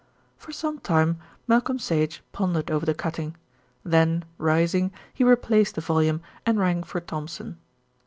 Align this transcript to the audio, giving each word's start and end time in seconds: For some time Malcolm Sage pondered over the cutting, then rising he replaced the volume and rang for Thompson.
For 0.35 0.51
some 0.51 0.79
time 0.79 1.19
Malcolm 1.47 1.77
Sage 1.77 2.23
pondered 2.31 2.71
over 2.71 2.87
the 2.87 2.95
cutting, 2.95 3.35
then 3.83 4.25
rising 4.39 4.91
he 5.13 5.23
replaced 5.23 5.75
the 5.75 5.81
volume 5.81 6.21
and 6.43 6.57
rang 6.57 6.81
for 6.81 6.99
Thompson. 6.99 7.59